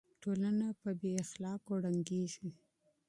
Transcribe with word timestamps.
ټولنه 0.21 0.67
بې 0.99 1.11
اخلاقو 1.23 1.73
ړنګه 1.83 2.05
کيږي. 2.09 2.49